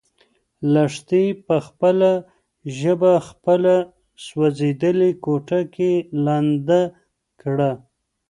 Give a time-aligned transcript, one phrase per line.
[0.73, 2.11] لښتې په خپله
[2.77, 3.75] ژبه خپله
[4.25, 5.59] سوځېدلې ګوته
[6.25, 6.81] لنده
[7.41, 7.71] کړه.